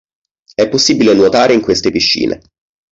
È 0.55 0.67
possibile 0.67 1.13
nuotare 1.13 1.53
in 1.53 1.61
queste 1.61 1.91
piscine. 1.91 2.41